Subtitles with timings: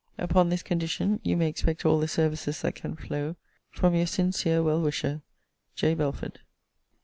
[0.17, 3.35] Upon this condition, you may expect all the services that can flow
[3.69, 5.21] from Your sincere well wisher,
[5.75, 5.93] J.
[5.93, 6.39] BELFORD.